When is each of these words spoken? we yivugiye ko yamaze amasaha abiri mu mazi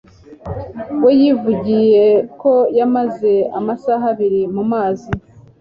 we 1.03 1.11
yivugiye 1.21 2.05
ko 2.41 2.53
yamaze 2.79 3.33
amasaha 3.59 4.05
abiri 4.13 4.41
mu 4.55 4.63
mazi 4.71 5.09